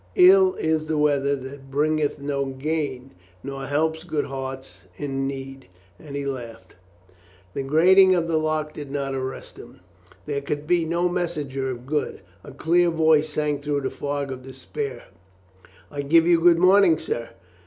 Ill 0.15 0.55
is 0.55 0.87
the 0.87 0.97
weather 0.97 1.35
that 1.35 1.69
bringeth 1.69 2.17
no 2.17 2.45
gain, 2.45 3.11
Nor 3.43 3.67
helps 3.67 4.03
good 4.03 4.25
hearts 4.25 4.85
in 4.97 5.27
need. 5.27 5.67
And 5.99 6.15
he 6.15 6.25
laughed. 6.25 6.75
The 7.53 7.61
grating 7.61 8.15
of 8.15 8.27
the 8.27 8.37
lock 8.37 8.73
did 8.73 8.89
not 8.89 9.13
arrest 9.13 9.57
him. 9.57 9.81
There 10.25 10.41
could 10.41 10.65
be 10.65 10.85
no 10.85 11.07
messenger 11.07 11.69
of 11.69 11.85
good. 11.85 12.21
A 12.43 12.51
clear 12.51 12.89
voice 12.89 13.37
rang 13.37 13.61
through 13.61 13.81
the 13.81 13.91
fog 13.91 14.31
of 14.31 14.41
despair, 14.41 15.03
"I 15.91 16.01
give 16.01 16.25
you 16.25 16.41
good 16.41 16.57
mor 16.57 16.81
row, 16.81 16.97
sir." 16.97 17.29